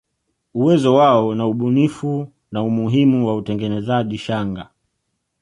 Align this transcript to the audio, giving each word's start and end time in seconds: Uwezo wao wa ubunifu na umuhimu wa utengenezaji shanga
Uwezo 0.53 0.95
wao 0.95 1.27
wa 1.27 1.47
ubunifu 1.47 2.31
na 2.51 2.63
umuhimu 2.63 3.27
wa 3.27 3.35
utengenezaji 3.35 4.17
shanga 4.17 4.69